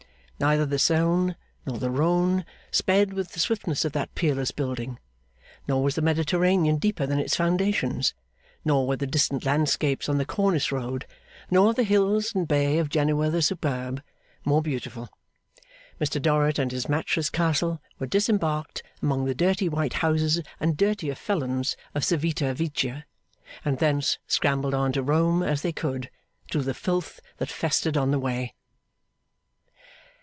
[0.41, 1.35] Neither the Saone
[1.67, 4.97] nor the Rhone sped with the swiftness of that peerless building;
[5.67, 8.15] nor was the Mediterranean deeper than its foundations;
[8.65, 11.05] nor were the distant landscapes on the Cornice road,
[11.51, 14.01] nor the hills and bay of Genoa the Superb,
[14.43, 15.09] more beautiful.
[15.99, 21.13] Mr Dorrit and his matchless castle were disembarked among the dirty white houses and dirtier
[21.13, 23.05] felons of Civita Vecchia,
[23.63, 26.09] and thence scrambled on to Rome as they could,
[26.51, 28.55] through the filth that festered on the way.